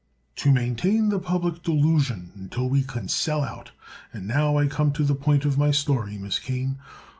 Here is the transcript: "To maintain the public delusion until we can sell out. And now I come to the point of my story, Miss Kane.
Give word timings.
"To 0.37 0.51
maintain 0.51 1.09
the 1.09 1.19
public 1.19 1.61
delusion 1.61 2.31
until 2.33 2.67
we 2.67 2.81
can 2.81 3.07
sell 3.07 3.43
out. 3.43 3.69
And 4.11 4.27
now 4.27 4.57
I 4.57 4.65
come 4.65 4.91
to 4.93 5.03
the 5.03 5.13
point 5.13 5.45
of 5.45 5.59
my 5.59 5.69
story, 5.69 6.17
Miss 6.17 6.39
Kane. 6.39 6.79